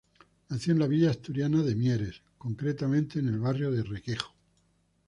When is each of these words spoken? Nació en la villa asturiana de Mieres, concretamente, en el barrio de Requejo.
Nació 0.49 0.73
en 0.73 0.79
la 0.79 0.87
villa 0.87 1.11
asturiana 1.11 1.61
de 1.61 1.75
Mieres, 1.75 2.23
concretamente, 2.39 3.19
en 3.19 3.27
el 3.27 3.37
barrio 3.37 3.69
de 3.69 3.83
Requejo. 3.83 4.33